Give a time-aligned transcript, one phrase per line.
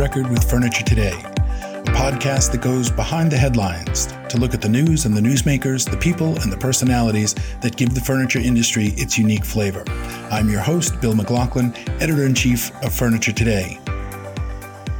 [0.00, 4.68] Record with Furniture Today, a podcast that goes behind the headlines to look at the
[4.68, 9.18] news and the newsmakers, the people and the personalities that give the furniture industry its
[9.18, 9.84] unique flavor.
[10.30, 13.78] I'm your host, Bill McLaughlin, editor in chief of Furniture Today.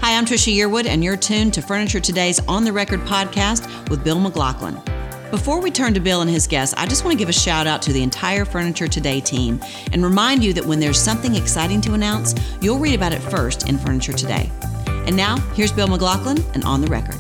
[0.01, 4.05] Hi, I'm Trisha Yearwood, and you're tuned to Furniture Today's On the Record podcast with
[4.05, 4.79] Bill McLaughlin.
[5.31, 7.67] Before we turn to Bill and his guests, I just want to give a shout
[7.67, 9.63] out to the entire Furniture Today team
[9.95, 13.67] and remind you that when there's something exciting to announce, you'll read about it first
[13.67, 14.51] in Furniture Today.
[15.11, 17.19] And now, here's Bill McLaughlin and On the Record.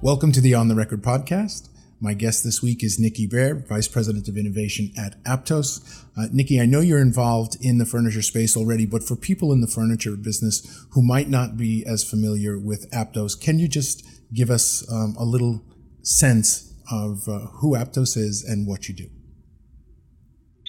[0.00, 1.68] Welcome to the On the Record podcast.
[2.00, 6.04] My guest this week is Nikki Baird, Vice President of Innovation at Aptos.
[6.16, 9.60] Uh, Nikki, I know you're involved in the furniture space already, but for people in
[9.60, 14.50] the furniture business who might not be as familiar with Aptos, can you just give
[14.50, 15.64] us um, a little
[16.02, 19.10] sense of uh, who Aptos is and what you do.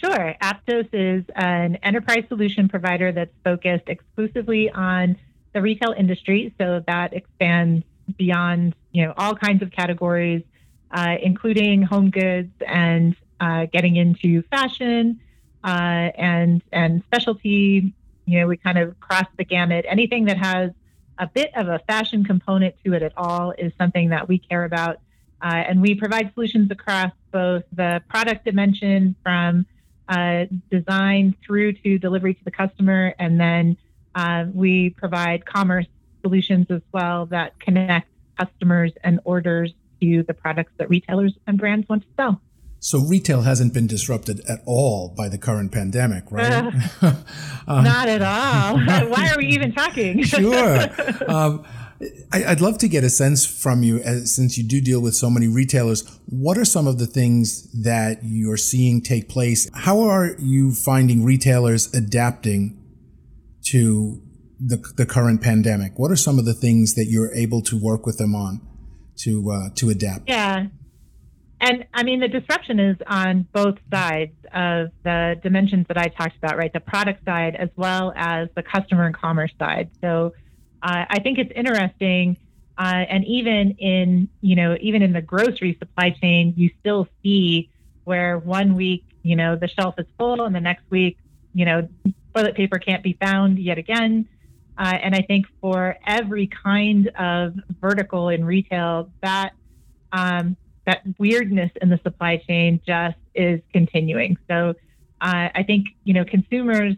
[0.06, 0.36] Sure.
[0.39, 5.17] Aptos is an enterprise solution provider that's focused exclusively on
[5.53, 6.53] the retail industry.
[6.59, 7.84] So that expands
[8.16, 10.44] beyond, you know, all kinds of categories,
[10.92, 15.20] uh, including home goods and uh, getting into fashion
[15.64, 17.92] uh, and and specialty.
[18.28, 19.86] You know, we kind of cross the gamut.
[19.88, 20.70] Anything that has
[21.17, 24.66] a bit of a fashion component to it at all is something that we care
[24.66, 24.98] about.
[25.42, 29.66] Uh, and we provide solutions across both the product dimension from
[30.08, 33.14] uh, design through to delivery to the customer.
[33.20, 33.78] And then
[34.14, 35.88] uh, we provide commerce
[36.22, 41.88] solutions as well that connect customers and orders to the products that retailers and brands
[41.88, 42.42] want to sell.
[42.80, 46.52] So retail hasn't been disrupted at all by the current pandemic, right?
[46.52, 47.14] Uh, uh,
[47.81, 48.78] not at all.
[49.09, 50.22] Why are we even talking?
[50.23, 50.88] sure.
[51.28, 51.66] Um,
[52.32, 55.16] I, would love to get a sense from you, as, since you do deal with
[55.16, 56.04] so many retailers.
[56.26, 59.70] What are some of the things that you're seeing take place?
[59.74, 62.78] How are you finding retailers adapting
[63.67, 64.22] to
[64.60, 65.98] the, the current pandemic?
[65.98, 68.61] What are some of the things that you're able to work with them on
[69.20, 70.28] to uh, to adapt?
[70.28, 70.67] Yeah,
[71.61, 76.38] and I mean, the disruption is on both sides of the dimensions that I talked
[76.38, 76.72] about, right?
[76.72, 79.89] The product side as well as the customer and commerce side.
[80.02, 80.34] So
[80.86, 82.38] uh, I think it's interesting.
[82.78, 87.72] Uh, and even in, you know, even in the grocery supply chain, you still see
[88.04, 91.18] where one week, you know, the shelf is full and the next week,
[91.56, 91.88] you know,
[92.36, 94.28] toilet paper can't be found yet again.
[94.78, 99.54] Uh, and I think for every kind of vertical in retail, that
[100.12, 104.38] um, that weirdness in the supply chain just is continuing.
[104.48, 104.76] So
[105.22, 106.96] uh, I think you know consumers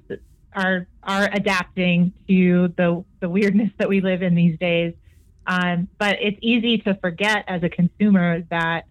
[0.53, 4.94] are are adapting to the the weirdness that we live in these days.
[5.46, 8.86] Um, but it's easy to forget as a consumer that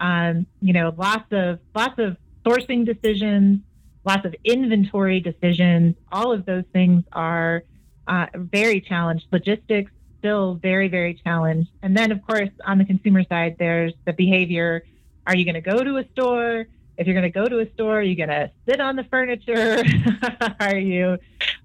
[0.00, 3.60] um, you know lots of lots of sourcing decisions,
[4.04, 5.94] lots of inventory decisions.
[6.10, 7.62] All of those things are
[8.08, 9.26] uh, very challenged.
[9.30, 11.70] Logistics still very, very challenged.
[11.82, 14.84] And then, of course, on the consumer side, there's the behavior.
[15.26, 16.66] Are you going to go to a store?
[17.00, 19.04] If you're going to go to a store, are you going to sit on the
[19.04, 19.82] furniture?
[20.60, 21.16] are you,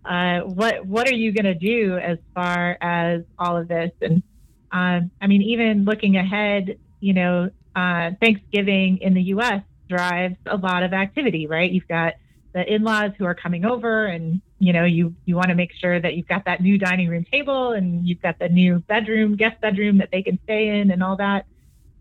[0.06, 3.92] uh, what, what are you going to do as far as all of this?
[4.02, 4.24] And
[4.72, 9.62] um, I mean, even looking ahead, you know, uh, Thanksgiving in the U.S.
[9.90, 11.70] drives a lot of activity, right?
[11.70, 12.14] You've got
[12.54, 16.00] the in-laws who are coming over and you know you you want to make sure
[16.00, 19.60] that you've got that new dining room table and you've got the new bedroom guest
[19.60, 21.46] bedroom that they can stay in and all that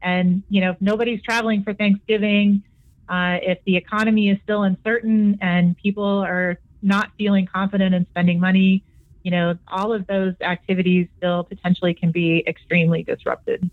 [0.01, 2.63] and you know if nobody's traveling for thanksgiving
[3.09, 8.41] uh, if the economy is still uncertain and people are not feeling confident in spending
[8.41, 8.85] money
[9.23, 13.71] you know all of those activities still potentially can be extremely disrupted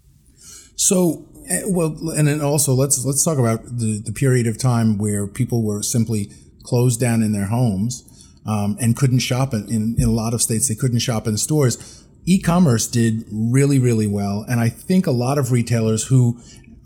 [0.76, 4.98] so eh, well and then also let's let's talk about the the period of time
[4.98, 6.32] where people were simply
[6.64, 8.08] closed down in their homes
[8.46, 10.68] um, and couldn't shop in, in, in a lot of states.
[10.68, 12.06] They couldn't shop in stores.
[12.26, 16.40] E-commerce did really, really well, and I think a lot of retailers who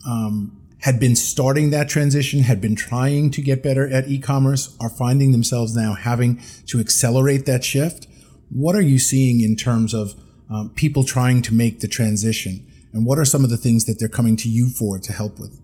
[0.07, 4.89] um, had been starting that transition, had been trying to get better at e-commerce, are
[4.89, 8.05] finding themselves now having to accelerate that shift.
[8.51, 10.13] What are you seeing in terms of
[10.47, 13.97] um, people trying to make the transition, and what are some of the things that
[13.97, 15.59] they're coming to you for to help with?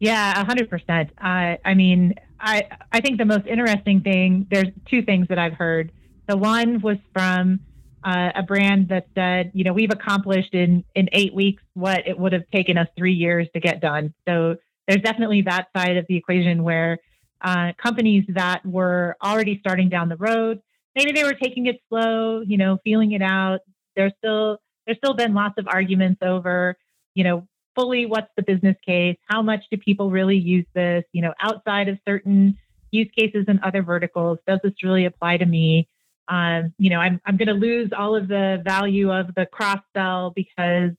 [0.00, 1.10] Yeah, hundred uh, percent.
[1.16, 5.92] I mean, I I think the most interesting thing there's two things that I've heard.
[6.26, 7.60] The one was from
[8.04, 12.18] uh, a brand that said, you know, we've accomplished in in eight weeks what it
[12.18, 14.14] would have taken us three years to get done.
[14.26, 14.56] So
[14.86, 16.98] there's definitely that side of the equation where
[17.42, 20.60] uh, companies that were already starting down the road,
[20.94, 23.60] maybe they were taking it slow, you know, feeling it out.
[23.96, 26.76] There's still there's still been lots of arguments over,
[27.14, 29.16] you know, fully what's the business case?
[29.28, 31.04] How much do people really use this?
[31.12, 32.56] You know, outside of certain
[32.90, 35.88] use cases and other verticals, does this really apply to me?
[36.28, 39.80] Um, you know, I'm, I'm going to lose all of the value of the cross
[39.96, 40.90] sell because,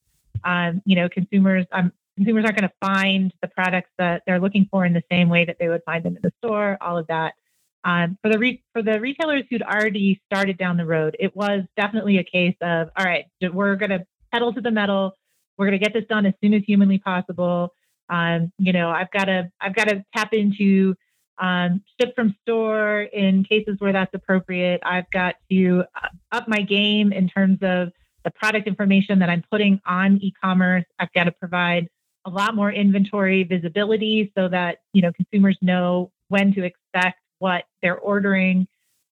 [0.43, 4.67] um, you know, consumers, um, consumers aren't going to find the products that they're looking
[4.71, 7.07] for in the same way that they would find them in the store, all of
[7.07, 7.33] that.
[7.85, 11.63] Um, for the re- for the retailers who'd already started down the road, it was
[11.77, 15.15] definitely a case of all right, we're going to pedal to the metal.
[15.57, 17.73] We're going to get this done as soon as humanly possible.
[18.09, 20.95] Um, you know, I've got to I've got to tap into
[21.39, 24.81] um, ship from store in cases where that's appropriate.
[24.83, 27.89] I've got to uh, up my game in terms of
[28.23, 30.85] the product information that I'm putting on e-commerce.
[30.99, 31.87] I've got to provide
[32.25, 37.63] a lot more inventory visibility so that you know consumers know when to expect what
[37.81, 38.67] they're ordering,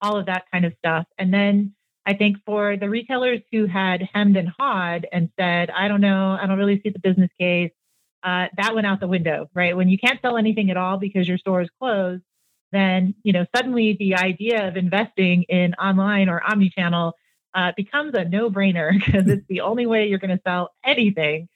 [0.01, 1.06] all of that kind of stuff.
[1.18, 1.74] And then
[2.06, 6.38] I think for the retailers who had hemmed and hawed and said, I don't know,
[6.39, 7.71] I don't really see the business case,
[8.24, 9.75] uh, that went out the window, right?
[9.75, 12.24] When you can't sell anything at all because your store is closed,
[12.71, 17.13] then you know suddenly the idea of investing in online or omnichannel
[17.56, 21.48] uh, becomes a no-brainer because it's the only way you're going to sell anything.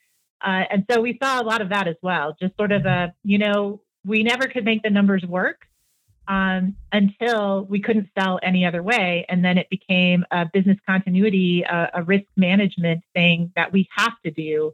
[0.43, 2.35] Uh, and so we saw a lot of that as well.
[2.41, 5.61] Just sort of a, you know, we never could make the numbers work
[6.27, 11.63] um, until we couldn't sell any other way, and then it became a business continuity,
[11.63, 14.73] a, a risk management thing that we have to do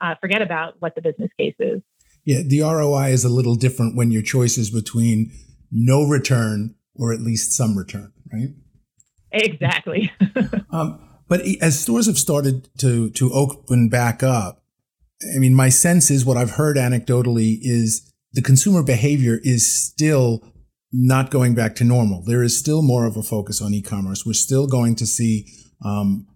[0.00, 1.82] uh, forget about what the business case is.
[2.24, 5.32] Yeah, the ROI is a little different when your choice is between
[5.70, 8.50] no return or at least some return, right?
[9.32, 10.10] Exactly.
[10.70, 14.64] um, but as stores have started to to open back up,
[15.34, 20.42] I mean, my sense is what I've heard anecdotally is the consumer behavior is still
[20.92, 22.22] not going back to normal.
[22.24, 24.26] There is still more of a focus on e-commerce.
[24.26, 25.46] We're still going to see
[25.84, 26.26] um,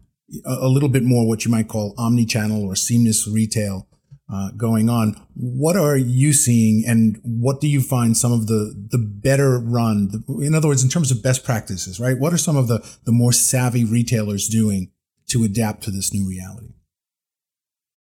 [0.44, 3.88] a, little bit more what you might call omni-channel or seamless retail
[4.32, 5.14] uh, going on.
[5.34, 10.24] What are you seeing, and what do you find some of the the better run?
[10.40, 12.18] In other words, in terms of best practices, right?
[12.18, 14.92] What are some of the the more savvy retailers doing
[15.28, 16.74] to adapt to this new reality?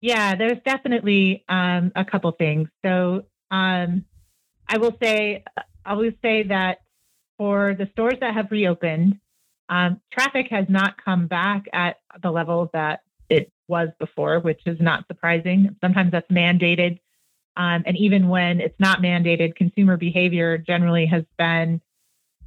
[0.02, 2.70] Yeah, there's definitely um, a couple things.
[2.86, 4.06] So um,
[4.68, 5.44] I will say,
[5.86, 6.80] I will say that
[7.38, 9.20] for the stores that have reopened,
[9.70, 14.80] um, traffic has not come back at the level that it was before, which is
[14.80, 15.76] not surprising.
[15.82, 17.00] Sometimes that's mandated.
[17.58, 21.82] Um, and even when it's not mandated, consumer behavior generally has been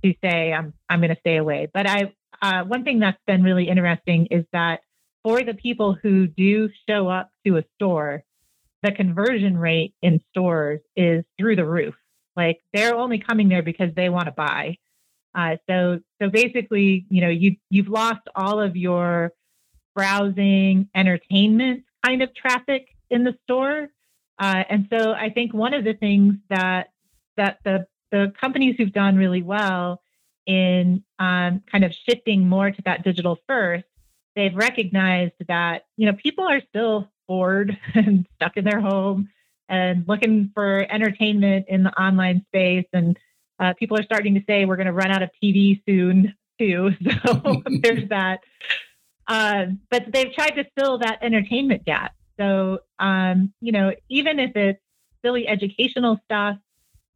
[0.05, 1.69] to say, I'm, I'm going to stay away.
[1.73, 4.81] But I, uh, one thing that's been really interesting is that
[5.23, 8.23] for the people who do show up to a store,
[8.83, 11.95] the conversion rate in stores is through the roof.
[12.37, 14.79] Like they're only coming there because they want to buy.
[15.35, 19.33] Uh, so so basically, you know, you you've lost all of your
[19.95, 23.89] browsing, entertainment kind of traffic in the store,
[24.39, 26.89] uh, and so I think one of the things that
[27.37, 30.03] that the the companies who've done really well
[30.47, 33.85] in um, kind of shifting more to that digital first,
[34.35, 39.29] they've recognized that you know people are still bored and stuck in their home
[39.69, 43.17] and looking for entertainment in the online space and
[43.61, 46.91] uh, people are starting to say we're going to run out of TV soon too.
[47.27, 48.41] So there's that.
[49.29, 52.15] Uh, but they've tried to fill that entertainment gap.
[52.39, 54.81] So um, you know, even if it's
[55.23, 56.57] silly educational stuff,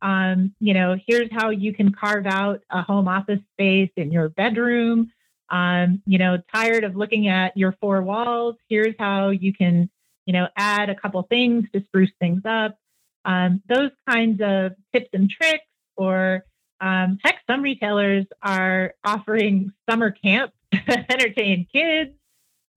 [0.03, 4.29] um, you know, here's how you can carve out a home office space in your
[4.29, 5.11] bedroom.
[5.51, 8.57] Um, you know, tired of looking at your four walls.
[8.69, 9.89] Here's how you can,
[10.27, 12.77] you know, add a couple things to spruce things up.
[13.25, 15.65] Um, those kinds of tips and tricks
[15.97, 16.45] or
[16.81, 22.11] um, heck, some retailers are offering summer camp to entertain kids.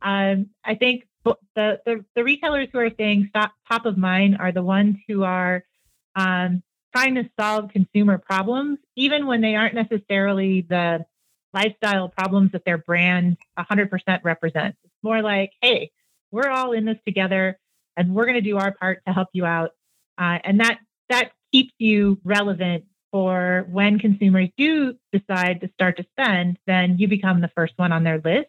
[0.02, 1.04] Um, I think
[1.56, 5.24] the, the, the retailers who are staying stop, top of mind are the ones who
[5.24, 5.64] are
[6.16, 6.64] um,
[6.96, 11.06] trying to solve consumer problems, even when they aren't necessarily the
[11.54, 13.90] lifestyle problems that their brand 100%
[14.24, 14.78] represents.
[14.84, 15.92] It's more like, hey,
[16.32, 17.60] we're all in this together,
[17.96, 19.72] and we're going to do our part to help you out,
[20.18, 22.84] uh, and that that keeps you relevant
[23.18, 27.92] for when consumers do decide to start to spend, then you become the first one
[27.92, 28.46] on their list.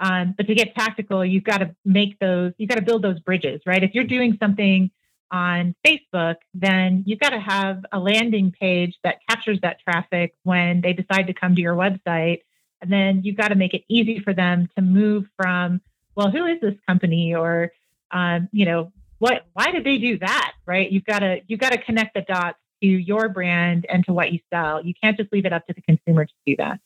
[0.00, 3.20] Um, but to get tactical, you've got to make those, you've got to build those
[3.20, 3.84] bridges, right?
[3.84, 4.90] If you're doing something
[5.30, 10.80] on Facebook, then you've got to have a landing page that captures that traffic when
[10.80, 12.40] they decide to come to your website.
[12.82, 15.80] And then you've got to make it easy for them to move from,
[16.16, 17.36] well, who is this company?
[17.36, 17.70] Or,
[18.10, 20.54] um, you know, what, why did they do that?
[20.66, 20.90] Right.
[20.90, 24.32] You've got to, you've got to connect the dots to your brand and to what
[24.32, 24.84] you sell.
[24.84, 26.78] You can't just leave it up to the consumer to do that.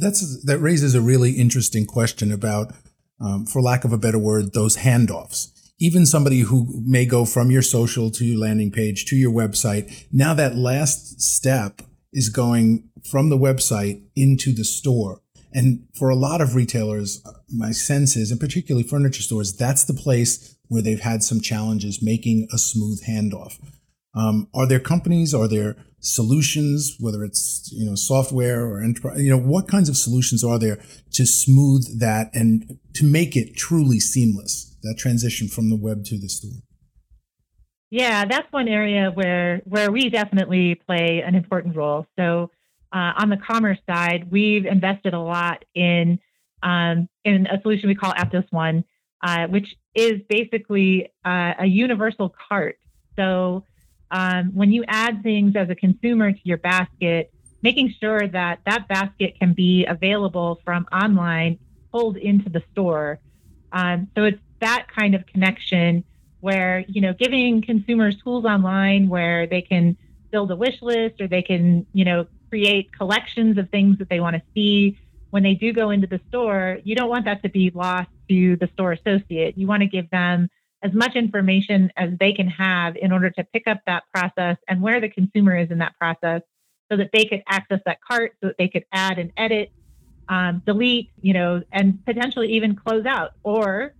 [0.00, 2.72] That's that raises a really interesting question about,
[3.20, 5.48] um, for lack of a better word, those handoffs.
[5.80, 10.06] Even somebody who may go from your social to your landing page to your website,
[10.12, 11.82] now that last step
[12.12, 15.20] is going from the website into the store.
[15.54, 19.94] And for a lot of retailers, my sense is, and particularly furniture stores, that's the
[19.94, 23.58] place where they've had some challenges making a smooth handoff.
[24.14, 25.34] Um, are there companies?
[25.34, 26.96] Are there solutions?
[27.00, 30.82] Whether it's you know software or enterprise, you know what kinds of solutions are there
[31.12, 34.76] to smooth that and to make it truly seamless?
[34.82, 36.60] That transition from the web to the store.
[37.90, 42.06] Yeah, that's one area where where we definitely play an important role.
[42.18, 42.50] So
[42.92, 46.18] uh, on the commerce side, we've invested a lot in
[46.62, 48.84] um, in a solution we call Aptos One,
[49.22, 52.76] uh, which is basically uh, a universal cart.
[53.16, 53.64] So
[54.12, 58.86] um, when you add things as a consumer to your basket, making sure that that
[58.86, 61.58] basket can be available from online
[61.90, 63.18] pulled into the store.
[63.72, 66.04] Um, so it's that kind of connection
[66.40, 69.96] where you know giving consumers tools online where they can
[70.30, 74.20] build a wish list or they can you know create collections of things that they
[74.20, 74.98] want to see
[75.30, 78.56] when they do go into the store you don't want that to be lost to
[78.56, 80.48] the store associate you want to give them
[80.82, 84.82] as much information as they can have in order to pick up that process and
[84.82, 86.42] where the consumer is in that process
[86.90, 89.70] so that they could access that cart so that they could add and edit
[90.28, 93.94] um, delete you know and potentially even close out or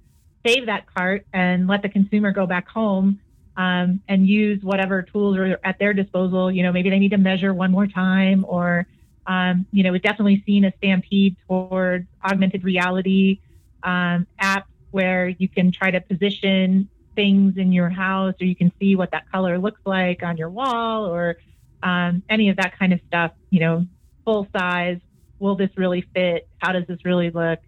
[0.44, 3.20] save that cart and let the consumer go back home
[3.56, 6.50] um, and use whatever tools are at their disposal.
[6.50, 8.86] You know maybe they need to measure one more time or
[9.26, 13.40] um, you know we've definitely seen a stampede towards augmented reality
[13.82, 18.72] um, apps where you can try to position things in your house or you can
[18.78, 21.36] see what that color looks like on your wall or
[21.82, 23.86] um, any of that kind of stuff, you know,
[24.24, 24.98] full size.
[25.38, 26.48] Will this really fit?
[26.58, 27.58] How does this really look?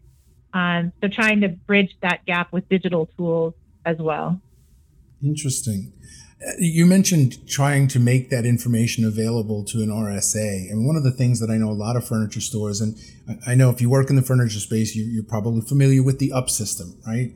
[0.53, 3.55] Um, so trying to bridge that gap with digital tools
[3.85, 4.41] as well.
[5.25, 5.93] Interesting.
[6.47, 10.71] Uh, you mentioned trying to make that information available to an RSA.
[10.71, 12.97] And one of the things that I know a lot of furniture stores, and
[13.47, 16.33] I know if you work in the furniture space, you, are probably familiar with the
[16.33, 17.33] up system, right?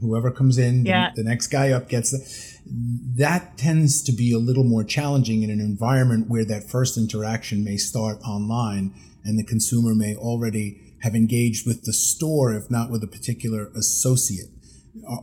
[0.00, 1.10] Whoever comes in, yeah.
[1.14, 2.54] the, the next guy up gets the,
[3.16, 7.64] that tends to be a little more challenging in an environment where that first interaction
[7.64, 12.90] may start online and the consumer may already have engaged with the store, if not
[12.90, 14.48] with a particular associate.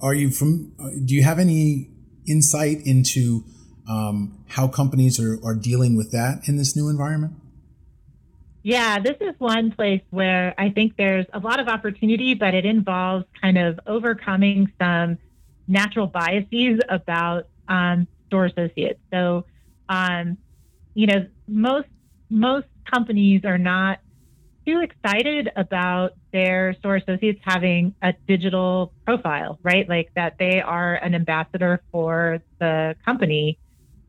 [0.02, 1.90] Are you from, uh, do you have any
[2.28, 3.44] insight into
[3.90, 7.34] um, how companies are, are dealing with that in this new environment?
[8.64, 12.66] Yeah, this is one place where I think there's a lot of opportunity, but it
[12.66, 15.18] involves kind of overcoming some
[15.68, 19.00] natural biases about um, store associates.
[19.12, 19.46] So,
[19.90, 20.38] um,
[20.94, 21.88] you know, most
[22.30, 24.00] most companies are not
[24.66, 29.88] too excited about their store associates having a digital profile, right?
[29.88, 33.58] Like that they are an ambassador for the company.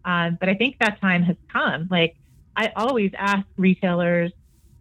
[0.05, 1.89] Um, but I think that time has come.
[1.91, 2.17] Like
[2.57, 4.33] I always ask retailers,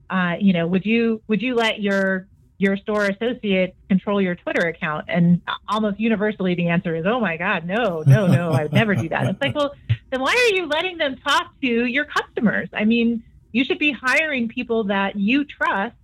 [0.10, 4.68] uh, you know, would you would you let your your store associate control your Twitter
[4.68, 5.06] account?
[5.08, 8.94] And almost universally, the answer is, oh my God, no, no, no, I would never
[8.94, 9.26] do that.
[9.28, 9.74] It's like, well,
[10.12, 12.70] then why are you letting them talk to your customers?
[12.74, 15.96] I mean, you should be hiring people that you trust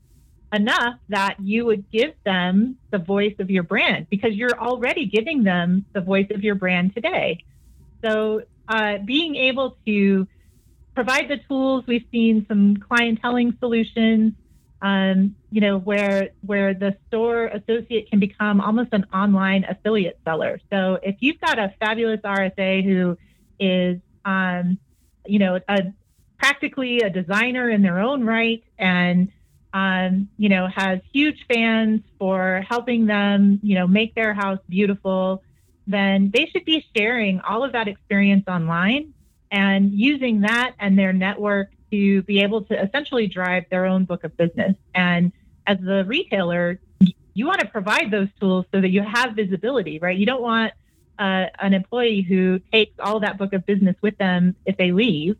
[0.53, 5.43] enough that you would give them the voice of your brand because you're already giving
[5.43, 7.43] them the voice of your brand today.
[8.03, 10.27] So, uh, being able to
[10.93, 14.33] provide the tools, we've seen some clienteling solutions,
[14.81, 20.59] um, you know, where where the store associate can become almost an online affiliate seller.
[20.71, 23.17] So, if you've got a fabulous RSA who
[23.59, 24.77] is, um,
[25.25, 25.93] you know, a
[26.37, 29.31] practically a designer in their own right and
[29.73, 35.43] um, you know has huge fans for helping them you know make their house beautiful
[35.87, 39.13] then they should be sharing all of that experience online
[39.51, 44.25] and using that and their network to be able to essentially drive their own book
[44.25, 44.75] of business.
[44.93, 45.31] And
[45.65, 46.79] as the retailer
[47.33, 50.17] you want to provide those tools so that you have visibility right?
[50.17, 50.73] You don't want
[51.19, 55.37] uh, an employee who takes all that book of business with them if they leave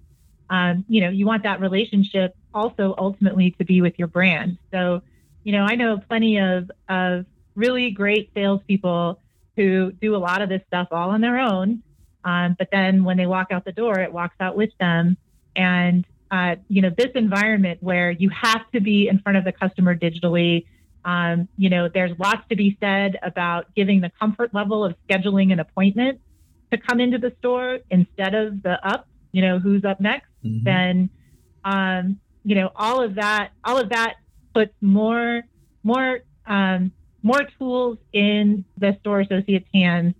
[0.49, 4.57] um, you know, you want that relationship also ultimately to be with your brand.
[4.71, 5.01] So,
[5.43, 7.25] you know, I know plenty of, of
[7.55, 9.19] really great salespeople
[9.55, 11.83] who do a lot of this stuff all on their own.
[12.23, 15.17] Um, but then when they walk out the door, it walks out with them.
[15.55, 19.51] And, uh, you know, this environment where you have to be in front of the
[19.51, 20.65] customer digitally,
[21.05, 25.51] um, you know, there's lots to be said about giving the comfort level of scheduling
[25.51, 26.19] an appointment
[26.71, 30.63] to come into the store instead of the up, you know, who's up next mm-hmm.
[30.63, 31.09] then
[31.63, 34.15] um, you know all of that all of that
[34.53, 35.43] puts more
[35.83, 36.91] more um,
[37.23, 40.13] more tools in the store associates' hands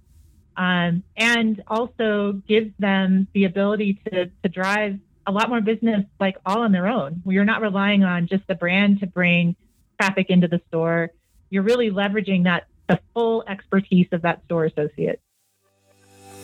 [0.57, 6.37] um, and also gives them the ability to, to drive a lot more business like
[6.45, 7.21] all on their own.
[7.25, 9.55] You're not relying on just the brand to bring
[10.01, 11.11] traffic into the store.
[11.49, 15.21] You're really leveraging that the full expertise of that store associate.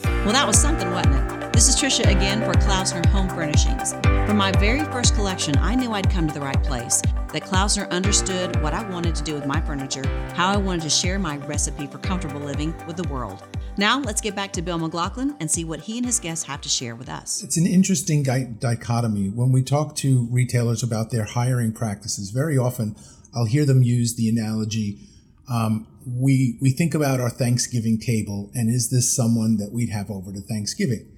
[0.03, 1.42] Well, that was something, wasn't it?
[1.63, 3.93] This is Trisha again for Klaussner Home Furnishings.
[4.27, 7.01] From my very first collection, I knew I'd come to the right place.
[7.31, 10.89] That Klaussner understood what I wanted to do with my furniture, how I wanted to
[10.89, 13.47] share my recipe for comfortable living with the world.
[13.77, 16.59] Now, let's get back to Bill McLaughlin and see what he and his guests have
[16.59, 17.41] to share with us.
[17.43, 19.29] It's an interesting dichotomy.
[19.29, 22.97] When we talk to retailers about their hiring practices, very often
[23.33, 24.99] I'll hear them use the analogy
[25.49, 30.09] um, we, we think about our Thanksgiving table and is this someone that we'd have
[30.09, 31.12] over to Thanksgiving?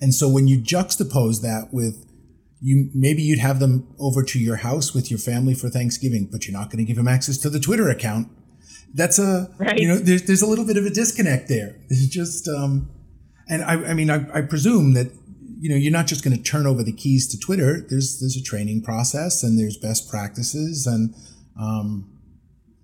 [0.00, 2.04] And so when you juxtapose that with
[2.60, 6.46] you maybe you'd have them over to your house with your family for Thanksgiving, but
[6.46, 8.28] you're not going to give them access to the Twitter account
[8.96, 9.78] that's a right.
[9.78, 11.76] you know there's there's a little bit of a disconnect there.
[11.90, 12.90] It's just um,
[13.48, 15.12] and I I mean I, I presume that
[15.58, 17.86] you know you're not just going to turn over the keys to Twitter.
[17.88, 21.14] There's there's a training process and there's best practices and
[21.60, 22.10] um,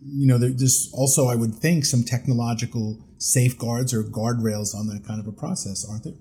[0.05, 5.21] you know there's also I would think some technological safeguards or guardrails on that kind
[5.21, 6.15] of a process, aren't there?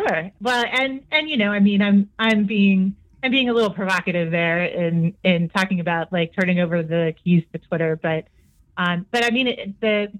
[0.00, 0.30] Sure.
[0.40, 4.30] Well, and and you know I mean I'm I'm being I'm being a little provocative
[4.30, 8.24] there in in talking about like turning over the keys to Twitter, but
[8.76, 10.12] um, but I mean it, the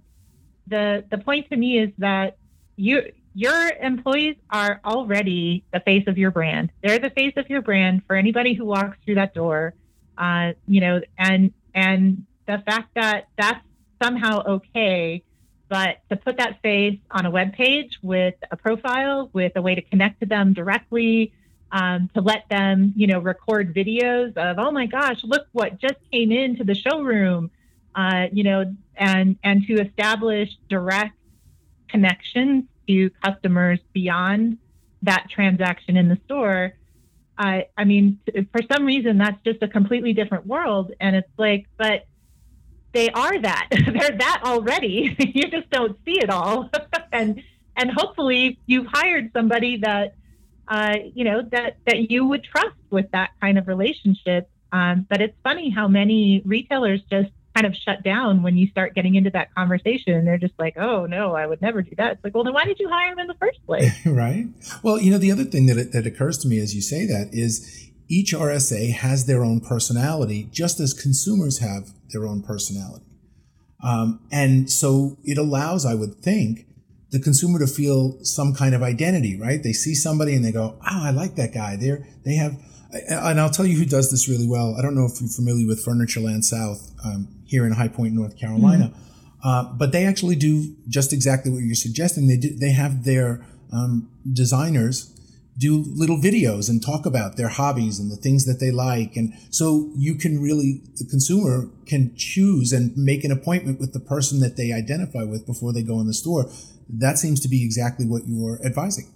[0.67, 2.37] the the point to me is that
[2.77, 6.71] you your employees are already the face of your brand.
[6.83, 9.75] They're the face of your brand for anybody who walks through that door.
[10.19, 13.65] Uh, you know, and and the fact that that's
[14.03, 15.23] somehow okay,
[15.71, 19.77] but to put that face on a web page with a profile, with a way
[19.77, 21.33] to connect to them directly,
[21.71, 25.95] um, to let them, you know, record videos of, oh my gosh, look what just
[26.11, 27.53] came into the showroom,
[27.95, 31.17] uh, you know, and and to establish direct
[31.89, 34.59] connections to customers beyond
[35.03, 36.75] that transaction in the store.
[37.39, 38.19] I, I mean,
[38.53, 42.07] for some reason, that's just a completely different world, and it's like, but
[42.93, 43.69] they are that.
[43.71, 45.17] They're that already.
[45.35, 46.71] you just don't see it all,
[47.13, 47.43] and
[47.77, 50.15] and hopefully you've hired somebody that
[50.71, 54.49] uh, you know, that, that you would trust with that kind of relationship.
[54.73, 58.95] Um, but it's funny how many retailers just kind of shut down when you start
[58.95, 60.25] getting into that conversation.
[60.25, 62.13] They're just like, oh, no, I would never do that.
[62.13, 63.93] It's like, well, then why did you hire them in the first place?
[64.07, 64.47] right.
[64.85, 67.31] Well, you know, the other thing that, that occurs to me as you say that
[67.33, 73.07] is each RSA has their own personality, just as consumers have their own personality.
[73.83, 76.67] Um, and so it allows, I would think,
[77.11, 79.63] the consumer to feel some kind of identity, right?
[79.63, 82.57] They see somebody and they go, "Oh, I like that guy." They're they have,
[83.09, 84.77] and I'll tell you who does this really well.
[84.77, 88.37] I don't know if you're familiar with Furnitureland South um, here in High Point, North
[88.37, 89.49] Carolina, mm-hmm.
[89.49, 92.29] uh, but they actually do just exactly what you're suggesting.
[92.29, 95.17] They do, they have their um, designers
[95.59, 99.17] do little videos and talk about their hobbies and the things that they like.
[99.17, 104.01] And so you can really, the consumer can choose and make an appointment with the
[104.01, 106.51] person that they identify with before they go in the store
[106.99, 109.07] that seems to be exactly what you're advising.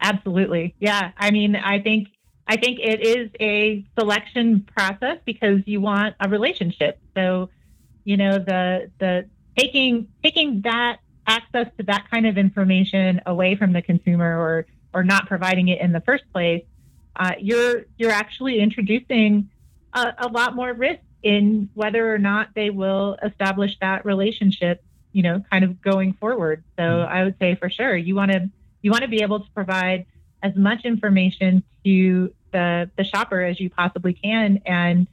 [0.00, 0.74] Absolutely.
[0.80, 1.12] Yeah.
[1.16, 2.08] I mean, I think
[2.46, 6.98] I think it is a selection process because you want a relationship.
[7.16, 7.50] So,
[8.04, 13.72] you know, the the taking taking that access to that kind of information away from
[13.72, 16.64] the consumer or or not providing it in the first place,
[17.16, 19.50] uh, you're you're actually introducing
[19.92, 25.22] a, a lot more risk in whether or not they will establish that relationship you
[25.22, 26.64] know, kind of going forward.
[26.76, 27.12] So mm-hmm.
[27.12, 28.50] I would say for sure, you want to
[28.80, 30.06] you want to be able to provide
[30.42, 35.06] as much information to the the shopper as you possibly can, and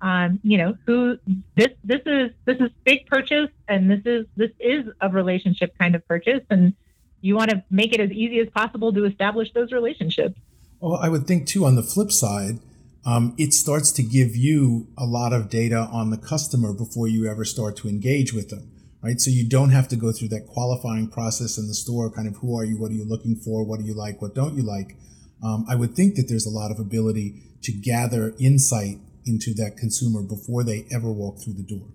[0.00, 1.18] um, you know, who
[1.56, 5.94] this this is this is big purchase, and this is this is a relationship kind
[5.94, 6.74] of purchase, and
[7.20, 10.38] you want to make it as easy as possible to establish those relationships.
[10.80, 11.64] Well, I would think too.
[11.64, 12.60] On the flip side.
[13.04, 17.30] Um, it starts to give you a lot of data on the customer before you
[17.30, 18.76] ever start to engage with them
[19.06, 19.20] right?
[19.20, 22.36] So you don't have to go through that qualifying process in the store, kind of
[22.38, 24.62] who are you, what are you looking for, what do you like, what don't you
[24.62, 24.96] like.
[25.44, 29.76] Um, I would think that there's a lot of ability to gather insight into that
[29.76, 31.86] consumer before they ever walk through the door.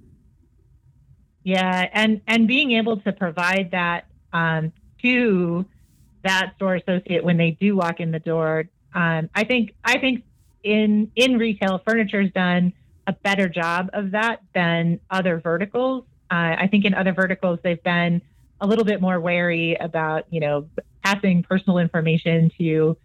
[1.44, 5.66] Yeah, and and being able to provide that um, to
[6.24, 10.24] that store associate when they do walk in the door, um, I think I think
[10.64, 12.74] in in retail, furniture's done
[13.08, 16.06] a better job of that than other verticals.
[16.30, 18.22] Uh, I think in other verticals, they've been
[18.62, 20.68] a little bit more wary about, you know,
[21.04, 22.96] passing personal information to,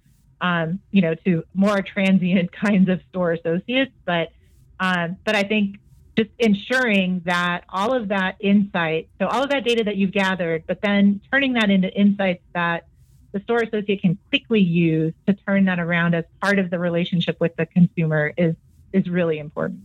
[0.40, 3.92] um, you know, to more transient kinds of store associates.
[4.04, 4.32] But,
[4.78, 5.78] um, but I think
[6.16, 10.64] just ensuring that all of that insight, so all of that data that you've gathered,
[10.66, 12.86] but then turning that into insights that
[13.32, 17.36] the store associate can quickly use to turn that around as part of the relationship
[17.38, 18.54] with the consumer is
[18.92, 19.80] is really important.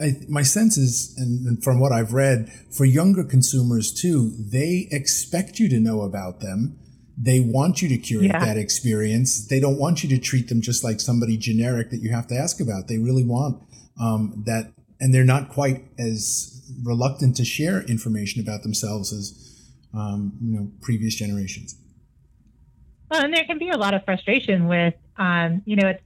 [0.00, 5.58] I, my sense is, and from what I've read, for younger consumers too, they expect
[5.58, 6.78] you to know about them.
[7.16, 8.44] They want you to curate yeah.
[8.44, 9.46] that experience.
[9.48, 12.36] They don't want you to treat them just like somebody generic that you have to
[12.36, 12.86] ask about.
[12.86, 13.60] They really want
[14.00, 20.32] um, that, and they're not quite as reluctant to share information about themselves as um,
[20.40, 21.76] you know previous generations.
[23.10, 26.02] Well, and there can be a lot of frustration with, um, you know, it's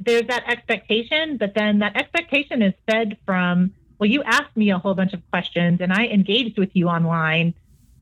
[0.00, 4.78] there's that expectation, but then that expectation is fed from, well, you asked me a
[4.78, 7.54] whole bunch of questions and I engaged with you online.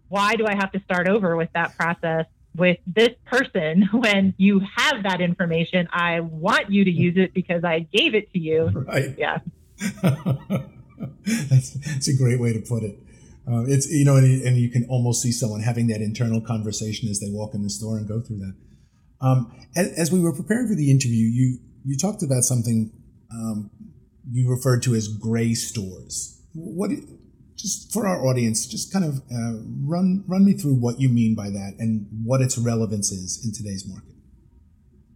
[0.09, 4.61] Why do I have to start over with that process with this person when you
[4.77, 5.89] have that information?
[5.91, 8.69] I want you to use it because I gave it to you.
[8.69, 9.15] Right.
[9.17, 9.39] Yeah.
[11.49, 12.99] that's, that's a great way to put it.
[13.49, 17.09] Uh, it's you know, and, and, you can almost see someone having that internal conversation
[17.09, 18.57] as they walk in the store and go through that.
[19.21, 22.91] Um, as, as, we were preparing for the interview, you you talked about something
[23.33, 23.71] um,
[24.29, 26.43] you referred to as gray stores.
[26.55, 26.91] What,
[27.55, 31.37] just for our audience, just kind of uh, run run me through what you mean
[31.37, 34.15] by that and what its relevance is in today's market.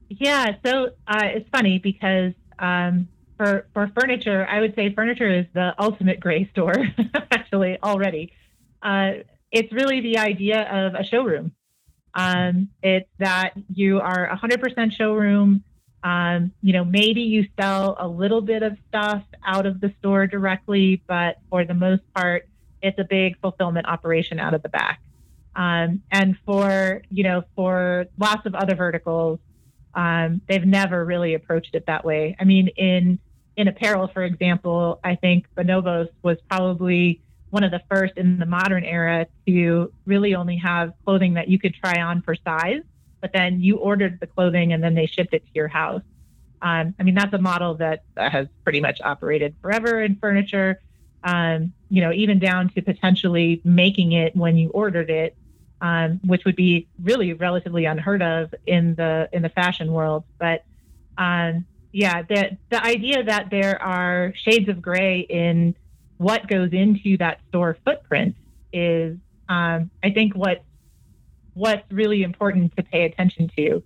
[0.08, 3.08] Yeah, so uh, it's funny because um,
[3.40, 6.74] for for furniture, I would say furniture is the ultimate gray store.
[7.30, 8.34] actually, already,
[8.82, 9.12] uh,
[9.50, 11.52] it's really the idea of a showroom.
[12.12, 15.64] Um, it's that you are 100% showroom.
[16.04, 20.26] Um, you know, maybe you sell a little bit of stuff out of the store
[20.26, 22.46] directly, but for the most part,
[22.82, 25.00] it's a big fulfillment operation out of the back.
[25.56, 29.38] Um, and for you know, for lots of other verticals,
[29.94, 32.36] um, they've never really approached it that way.
[32.38, 33.18] I mean, in
[33.56, 38.46] in apparel, for example, I think Bonobos was probably one of the first in the
[38.46, 42.82] modern era to really only have clothing that you could try on for size
[43.20, 46.02] but then you ordered the clothing and then they shipped it to your house.
[46.62, 50.80] Um, I mean, that's a model that, has pretty much operated forever in furniture.
[51.22, 55.36] Um, you know, even down to potentially making it when you ordered it,
[55.80, 60.24] um, which would be really relatively unheard of in the in the fashion world.
[60.38, 60.64] But
[61.18, 65.74] um, yeah, the the idea that there are shades of gray in
[66.18, 68.36] what goes into that store footprint
[68.72, 69.16] is,
[69.48, 70.62] um, I think, what
[71.54, 73.82] what's really important to pay attention to.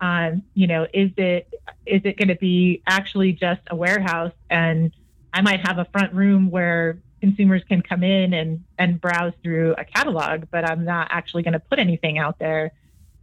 [0.00, 1.48] Um, you know, is it
[1.86, 4.92] is it going to be actually just a warehouse, and
[5.32, 9.74] I might have a front room where consumers can come in and and browse through
[9.78, 12.72] a catalog, but I'm not actually going to put anything out there.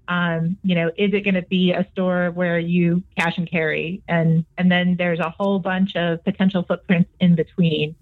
[0.07, 4.03] Um, you know, is it going to be a store where you cash and carry,
[4.07, 7.95] and and then there's a whole bunch of potential footprints in between,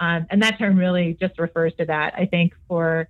[0.00, 2.14] um, and that term really just refers to that.
[2.16, 3.08] I think for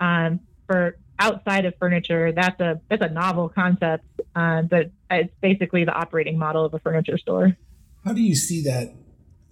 [0.00, 5.84] um, for outside of furniture, that's a that's a novel concept, uh, but it's basically
[5.84, 7.56] the operating model of a furniture store.
[8.04, 8.94] How do you see that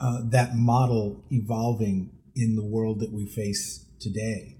[0.00, 4.58] uh, that model evolving in the world that we face today?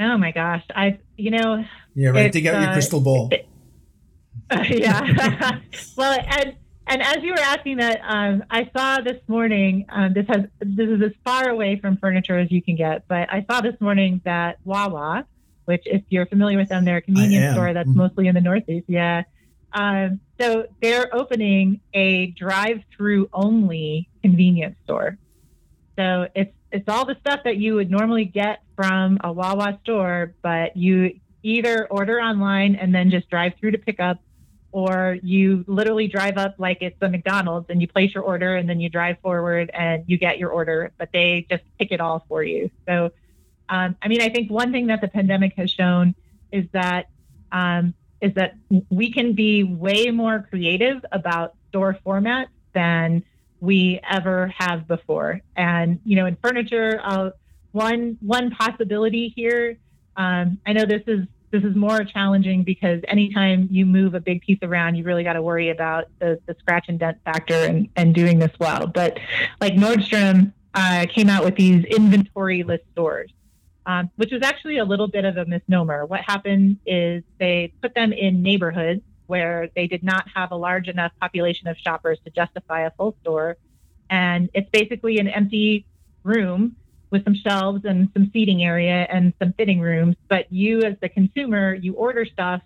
[0.00, 2.32] Oh my gosh, I you know yeah right.
[2.32, 3.28] Dig out uh, your crystal ball.
[3.30, 3.46] It,
[4.80, 5.58] yeah.
[5.96, 9.86] well, and and as you were asking that, um, I saw this morning.
[9.88, 13.32] Um, this has this is as far away from furniture as you can get, but
[13.32, 15.26] I saw this morning that Wawa
[15.70, 17.98] which if you're familiar with them, they're a convenience store that's mm-hmm.
[17.98, 18.86] mostly in the Northeast.
[18.88, 19.22] Yeah.
[19.72, 25.16] Um, so they're opening a drive-through only convenience store.
[26.00, 30.32] So it's it's all the stuff that you would normally get from a Wawa store,
[30.40, 34.18] but you either order online and then just drive through to pick up,
[34.72, 38.66] or you literally drive up like it's a McDonald's and you place your order and
[38.66, 42.24] then you drive forward and you get your order, but they just pick it all
[42.28, 42.70] for you.
[42.88, 43.10] So
[43.68, 46.14] um, I mean, I think one thing that the pandemic has shown
[46.50, 47.10] is that
[47.52, 48.54] um, is that
[48.88, 53.22] we can be way more creative about store formats than
[53.60, 55.40] we ever have before.
[55.56, 57.30] And you know, in furniture, uh,
[57.72, 59.76] one one possibility here.
[60.16, 64.40] Um, I know this is this is more challenging because anytime you move a big
[64.42, 67.88] piece around, you really got to worry about the, the scratch and dent factor and,
[67.96, 68.86] and doing this well.
[68.86, 69.18] But
[69.60, 73.30] like Nordstrom uh, came out with these inventoryless stores
[73.86, 76.06] um, which was actually a little bit of a misnomer.
[76.06, 80.88] What happened is they put them in neighborhoods where they did not have a large
[80.88, 83.56] enough population of shoppers to justify a full store.
[84.10, 85.86] And it's basically an empty
[86.24, 86.76] room
[87.10, 90.16] with some shelves and some seating area and some fitting rooms.
[90.28, 92.60] But you, as the consumer, you order stuff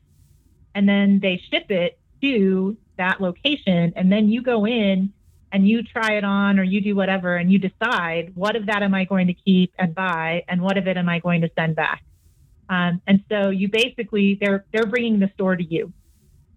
[0.75, 3.93] and then they ship it to that location.
[3.97, 5.13] And then you go in
[5.53, 8.83] and you try it on or you do whatever and you decide what of that
[8.83, 11.51] am I going to keep and buy and what of it am I going to
[11.57, 12.03] send back.
[12.69, 15.93] Um, and so you basically they're they're bringing the store to you.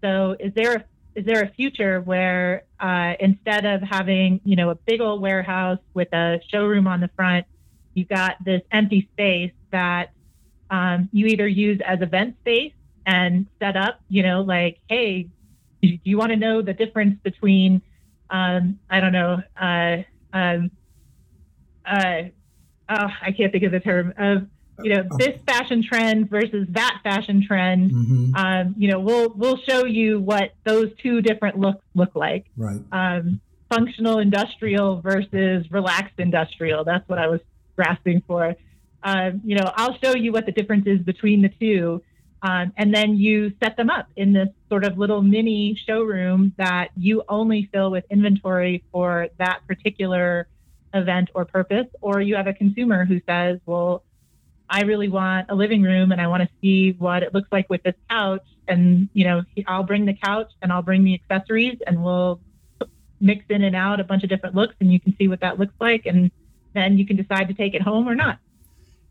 [0.02, 0.84] So is there a,
[1.14, 5.78] is there a future where uh, instead of having you know a big old warehouse
[5.94, 7.46] with a showroom on the front,
[7.94, 10.12] you've got this empty space that
[10.70, 12.72] um, you either use as event space
[13.06, 15.28] and set up, you know, like, hey,
[15.82, 17.80] do you want to know the difference between,
[18.30, 19.96] um, I don't know, uh,
[20.32, 20.70] um,
[21.86, 22.22] uh,
[22.90, 24.46] oh, I can't think of the term of,
[24.82, 27.90] you know, this fashion trend versus that fashion trend.
[27.90, 28.34] Mm-hmm.
[28.34, 32.46] Um, you know, we'll we'll show you what those two different looks look like.
[32.56, 32.80] Right.
[32.92, 36.84] Um, functional industrial versus relaxed industrial.
[36.84, 37.40] That's what I was
[37.76, 38.54] grasping for.
[39.02, 42.02] Um, you know, I'll show you what the difference is between the two.
[42.40, 46.90] Um, and then you set them up in this sort of little mini showroom that
[46.96, 50.46] you only fill with inventory for that particular
[50.94, 51.86] event or purpose.
[52.00, 54.04] Or you have a consumer who says, well,
[54.70, 57.68] I really want a living room and I want to see what it looks like
[57.70, 58.42] with this couch.
[58.66, 62.40] And, you know, I'll bring the couch and I'll bring the accessories and we'll
[63.20, 65.58] mix in and out a bunch of different looks and you can see what that
[65.58, 66.06] looks like.
[66.06, 66.30] And
[66.74, 68.38] then you can decide to take it home or not.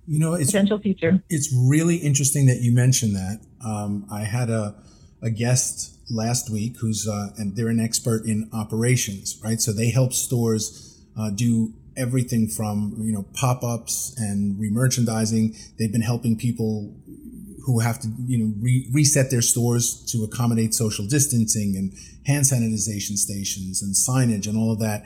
[0.05, 1.21] You know, it's potential future.
[1.29, 3.41] It's really interesting that you mentioned that.
[3.65, 4.75] Um, I had a
[5.21, 9.59] a guest last week who's uh, and they're an expert in operations, right?
[9.59, 15.57] So they help stores uh, do everything from you know pop ups and remerchandising.
[15.77, 16.95] They've been helping people
[17.65, 21.93] who have to you know re- reset their stores to accommodate social distancing and
[22.25, 25.03] hand sanitization stations and signage and all of that.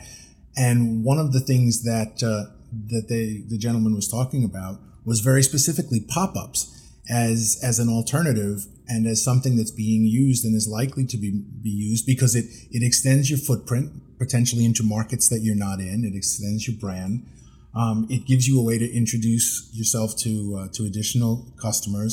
[0.56, 2.52] And one of the things that uh,
[2.90, 6.78] that they the gentleman was talking about was very specifically pop-ups
[7.10, 11.32] as as an alternative and as something that's being used and is likely to be,
[11.62, 13.92] be used because it it extends your footprint
[14.22, 16.06] potentially into markets that you're not in.
[16.06, 17.26] It extends your brand.
[17.74, 22.12] Um, it gives you a way to introduce yourself to uh, to additional customers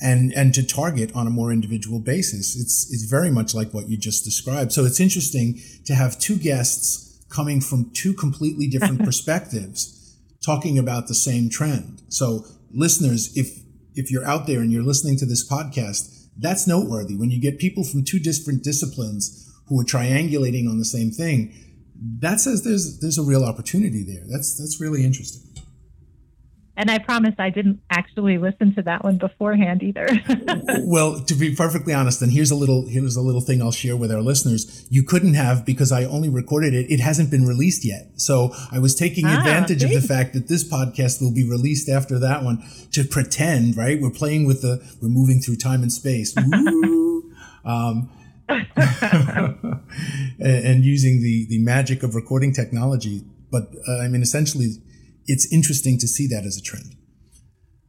[0.00, 2.54] and and to target on a more individual basis.
[2.54, 4.72] It's it's very much like what you just described.
[4.72, 11.08] So it's interesting to have two guests coming from two completely different perspectives talking about
[11.08, 12.02] the same trend.
[12.08, 13.60] So listeners, if
[13.94, 17.16] if you're out there and you're listening to this podcast, that's noteworthy.
[17.16, 21.54] When you get people from two different disciplines who are triangulating on the same thing,
[22.20, 24.24] that says there's there's a real opportunity there.
[24.28, 25.42] That's that's really interesting.
[26.78, 30.06] And I promise I didn't actually listen to that one beforehand either.
[30.84, 33.96] well, to be perfectly honest, and here's a little here's a little thing I'll share
[33.96, 34.86] with our listeners.
[34.88, 36.88] You couldn't have because I only recorded it.
[36.88, 38.12] It hasn't been released yet.
[38.14, 41.88] So I was taking ah, advantage of the fact that this podcast will be released
[41.88, 44.00] after that one to pretend, right?
[44.00, 46.36] We're playing with the we're moving through time and space.
[47.64, 48.08] um,
[50.38, 53.22] and using the the magic of recording technology.
[53.50, 54.76] But uh, I mean, essentially,
[55.26, 56.96] it's interesting to see that as a trend.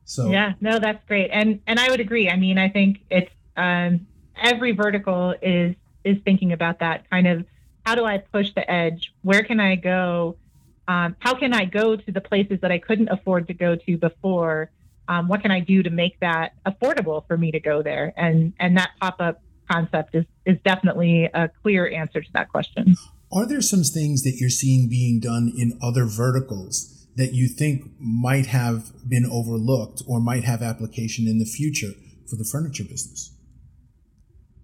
[0.05, 2.29] So yeah, no, that's great, and and I would agree.
[2.29, 4.07] I mean, I think it's um,
[4.41, 7.45] every vertical is is thinking about that kind of
[7.85, 9.13] how do I push the edge?
[9.21, 10.35] Where can I go?
[10.87, 13.97] Um, how can I go to the places that I couldn't afford to go to
[13.97, 14.71] before?
[15.07, 18.13] Um, what can I do to make that affordable for me to go there?
[18.17, 22.95] And and that pop up concept is is definitely a clear answer to that question.
[23.31, 27.83] Are there some things that you're seeing being done in other verticals that you think
[27.99, 31.91] might have been overlooked or might have application in the future
[32.27, 33.35] for the furniture business?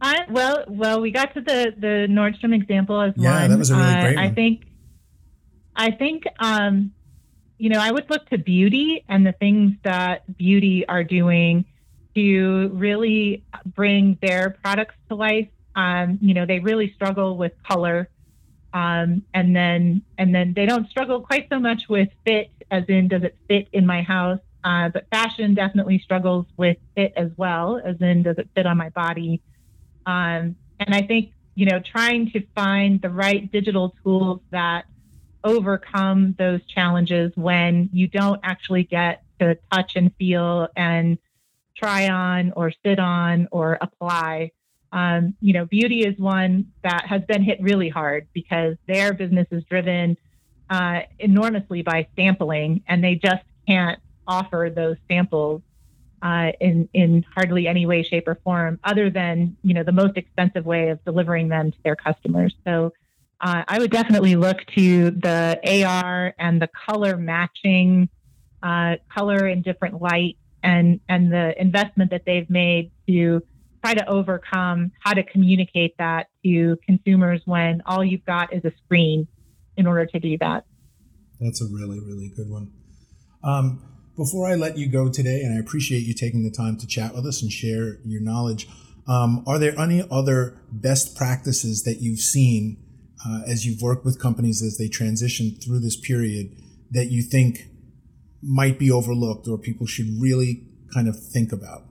[0.01, 3.41] I, well, well, we got to the the Nordstrom example as yeah, one.
[3.41, 4.25] Yeah, that was a really great uh, one.
[4.25, 4.63] I think,
[5.75, 6.91] I think, um,
[7.57, 11.65] you know, I would look to beauty and the things that beauty are doing
[12.15, 13.43] to really
[13.75, 15.49] bring their products to life.
[15.75, 18.09] Um, you know, they really struggle with color
[18.75, 23.07] um, and then and then they don't struggle quite so much with fit, as in
[23.07, 24.41] does it fit in my house?
[24.65, 28.75] Uh, but fashion definitely struggles with fit as well, as in does it fit on
[28.75, 29.41] my body?
[30.05, 34.83] Um, and I think you know trying to find the right digital tools that
[35.45, 41.17] overcome those challenges when you don't actually get to touch and feel and
[41.75, 44.51] try on or sit on or apply
[44.95, 49.45] um, you know, beauty is one that has been hit really hard because their business
[49.51, 50.17] is driven
[50.69, 55.61] uh, enormously by sampling, and they just can't offer those samples
[56.21, 60.15] uh, in in hardly any way, shape, or form, other than you know the most
[60.15, 62.55] expensive way of delivering them to their customers.
[62.65, 62.93] So.
[63.41, 68.07] Uh, I would definitely look to the AR and the color matching,
[68.63, 73.41] uh, color in different light, and and the investment that they've made to
[73.83, 78.71] try to overcome how to communicate that to consumers when all you've got is a
[78.83, 79.27] screen
[79.77, 80.65] in order to do that.
[81.39, 82.71] That's a really, really good one.
[83.43, 83.65] Um,
[84.17, 87.13] before I let you go today, and I appreciate you taking the time to chat
[87.13, 88.67] with us and share your knowledge,
[89.07, 92.77] Um, are there any other best practices that you've seen
[93.23, 96.45] uh, as you've worked with companies as they transition through this period
[96.89, 97.67] that you think
[98.45, 101.83] might be overlooked or people should really kind of think about?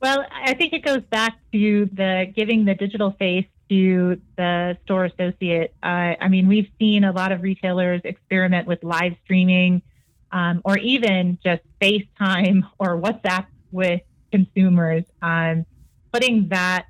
[0.00, 5.04] Well, I think it goes back to the giving the digital face to the store
[5.04, 5.74] associate.
[5.82, 9.82] Uh, I mean, we've seen a lot of retailers experiment with live streaming
[10.32, 14.00] um, or even just FaceTime or WhatsApp with
[14.32, 15.04] consumers.
[15.20, 15.66] Um,
[16.12, 16.86] putting that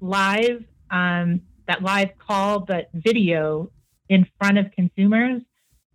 [0.00, 3.70] live, um, that live call, but video
[4.08, 5.42] in front of consumers,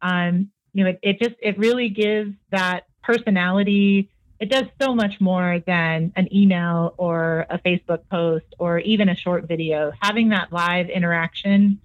[0.01, 4.09] um, you know, it, it just it really gives that personality
[4.41, 9.15] it does so much more than an email or a Facebook post or even a
[9.15, 9.91] short video.
[10.01, 11.79] Having that live interaction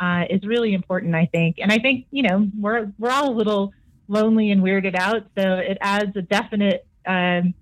[0.00, 1.56] uh, is really important, I think.
[1.58, 3.74] And I think you know we're we're all a little
[4.08, 7.52] lonely and weirded out, so it adds a definite um,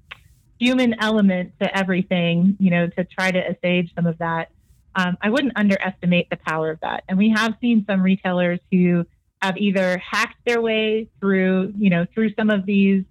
[0.61, 2.57] human element to everything.
[2.61, 4.51] You know, to try to assuage some of that.
[4.95, 7.03] Um, I wouldn't underestimate the power of that.
[7.09, 9.05] And we have seen some retailers who
[9.43, 13.05] have either hacked their way through, you know, through some of these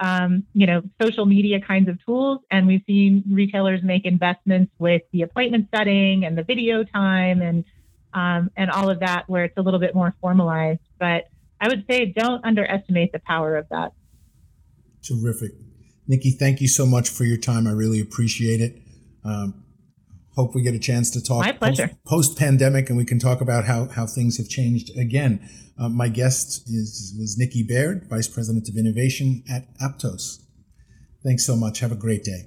[0.00, 2.40] um, you know, social media kinds of tools.
[2.50, 7.64] And we've seen retailers make investments with the appointment setting and the video time and
[8.14, 10.80] um, and all of that, where it's a little bit more formalized.
[10.98, 11.28] But
[11.60, 13.92] I would say don't underestimate the power of that.
[15.02, 15.52] Terrific,
[16.06, 16.30] Nikki.
[16.30, 17.66] Thank you so much for your time.
[17.66, 18.80] I really appreciate it.
[19.24, 19.62] Um,
[20.38, 21.90] hope we get a chance to talk My pleasure.
[22.06, 25.40] post pandemic and we can talk about how, how things have changed again.
[25.76, 30.38] Uh, my guest is was Nikki Baird, Vice President of Innovation at Aptos.
[31.24, 31.80] Thanks so much.
[31.80, 32.46] Have a great day.